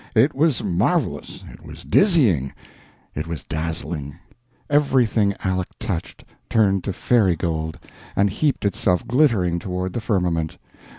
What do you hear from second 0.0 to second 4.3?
It was marvelous, it was dizzying, it was dazzling.